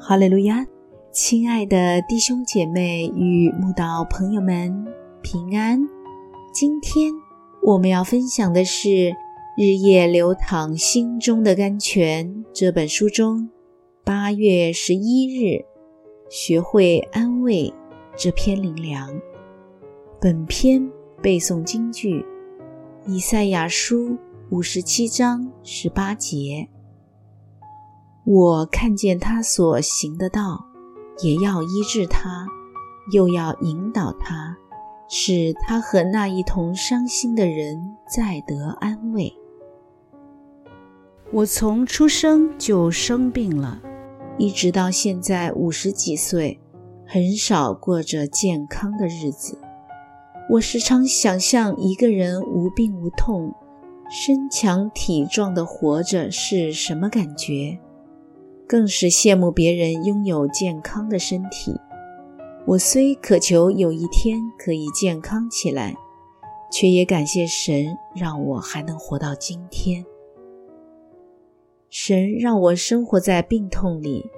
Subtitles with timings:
[0.00, 0.64] 哈利路亚，
[1.12, 4.86] 亲爱的弟兄姐妹与慕道朋友们
[5.22, 5.80] 平安。
[6.54, 7.12] 今天
[7.60, 8.88] 我们要分享的是
[9.56, 13.50] 《日夜流淌心中的甘泉》这本书中
[14.04, 15.64] 八月十一日
[16.30, 17.74] 学会安慰
[18.16, 19.20] 这篇灵粮。
[20.20, 20.88] 本篇
[21.20, 22.24] 背诵京剧
[23.04, 24.16] 以赛亚书
[24.50, 26.68] 五十七章十八节。
[28.30, 30.66] 我看见他所行的道，
[31.22, 32.46] 也要医治他，
[33.10, 34.54] 又要引导他，
[35.08, 39.32] 使他和那一同伤心的人再得安慰。
[41.32, 43.80] 我从出生就生病了，
[44.36, 46.60] 一直到现在五十几岁，
[47.06, 49.58] 很少过着健康的日子。
[50.50, 53.54] 我时常想象一个人无病无痛、
[54.10, 57.80] 身强体壮的活着是什么感觉。
[58.68, 61.74] 更是羡慕别人拥有健康的身体。
[62.66, 65.96] 我虽渴求有一天可以健康起来，
[66.70, 70.04] 却也感谢神让我还能活到今天。
[71.88, 74.30] 神让我生活在病痛里，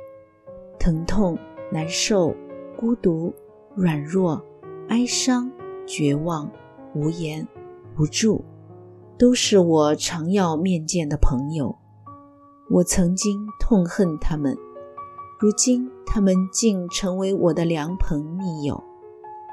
[0.79, 1.37] 疼痛、
[1.73, 2.33] 难受、
[2.79, 3.35] 孤独、
[3.75, 4.41] 软弱、
[4.89, 5.51] 哀伤、
[5.85, 6.49] 绝望、
[6.95, 7.45] 无言、
[7.99, 8.45] 无助，
[9.19, 11.80] 都是我常要面见的朋友。
[12.73, 14.57] 我曾经痛恨他们，
[15.41, 18.81] 如今他们竟成为我的良朋密友，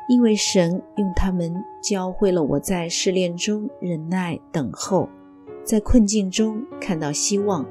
[0.08, 1.52] 因为神用他们
[1.82, 5.10] 教会了我在试炼中忍耐等候，
[5.64, 7.66] 在困境中看到希望，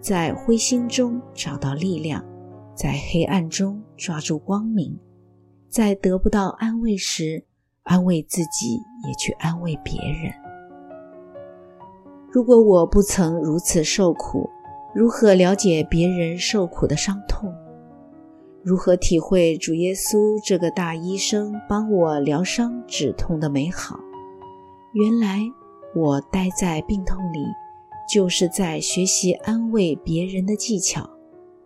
[0.00, 2.24] 在灰心中找到力量，
[2.72, 4.96] 在黑暗中抓住光明，
[5.68, 7.44] 在得不到安慰时
[7.82, 8.76] 安慰自己，
[9.08, 10.32] 也去安慰别人。
[12.30, 14.48] 如果我不曾如此受苦，
[14.94, 17.50] 如何了解别人受苦的伤痛？
[18.62, 23.98] 如何体会主耶稣这个大医生帮我疗伤止痛的美好？
[24.92, 25.40] 原来
[25.94, 27.38] 我待在病痛里，
[28.12, 31.08] 就是在学习安慰别人的技巧，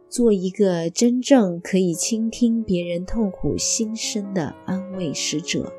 [0.09, 5.73] 做一个真正可以倾听别人痛苦心声的安慰使者。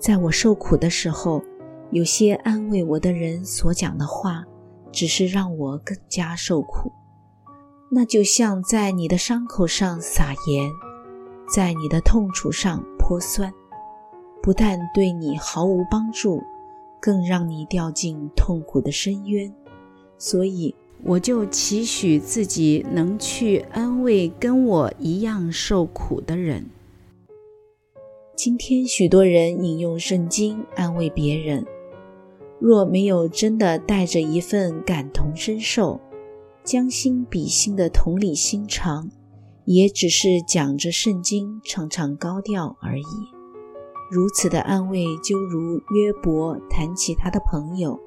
[0.00, 1.40] 在我受苦的时候，
[1.92, 4.44] 有些安慰我的人所讲的话。
[4.92, 6.92] 只是让我更加受苦，
[7.90, 10.70] 那就像在你的伤口上撒盐，
[11.52, 13.52] 在你的痛楚上泼酸，
[14.42, 16.42] 不但对你毫无帮助，
[17.00, 19.52] 更让你掉进痛苦的深渊。
[20.18, 26.68] 所以，我就期许自己能去安慰跟我一样受苦的人。
[28.36, 31.66] 今天，许多人引用圣经安慰别人。
[32.60, 35.98] 若没有真的带着一份感同身受、
[36.62, 39.08] 将心比心的同理心肠，
[39.64, 43.04] 也只是讲着圣经唱唱高调而已。
[44.10, 47.98] 如此的安慰，就如约伯谈起他的朋友，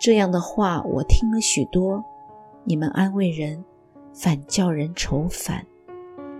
[0.00, 2.02] 这样的话我听了许多。
[2.64, 3.62] 你们安慰人，
[4.14, 5.58] 反叫人愁烦；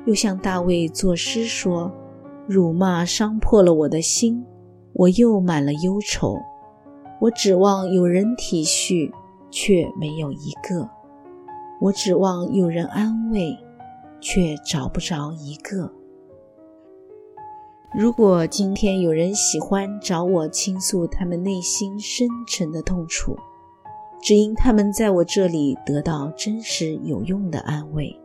[0.07, 1.93] 又像大卫作诗说
[2.49, 4.43] ：“辱骂伤破了我的心，
[4.95, 6.39] 我又满了忧愁。”
[7.25, 9.11] 我指望有人体恤，
[9.51, 10.87] 却没有一个；
[11.81, 13.57] 我指望有人安慰，
[14.21, 15.91] 却找不着一个。
[17.95, 23.35] 如果今天有人喜欢找我倾诉他们内心深沉的痛楚，
[24.21, 28.21] 只因他们在我这里得到真实有用的安慰，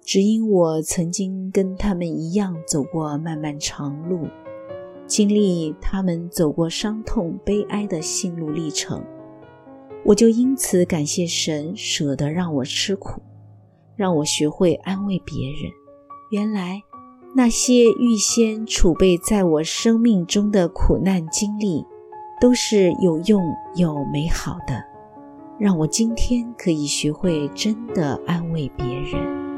[0.00, 4.26] 只因我曾经跟他们一样走过漫漫长路。
[5.12, 9.04] 经历他们走过伤痛、悲哀的心路历程，
[10.06, 13.20] 我就因此感谢神，舍得让我吃苦，
[13.94, 15.70] 让我学会安慰别人。
[16.30, 16.80] 原来
[17.36, 21.84] 那些预先储备在我生命中的苦难经历，
[22.40, 23.44] 都是有用
[23.76, 24.82] 又美好的，
[25.58, 29.51] 让我今天可以学会真的安慰别人。